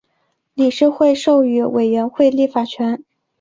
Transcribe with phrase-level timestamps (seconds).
[0.55, 3.03] 理事会授予委员会立法权。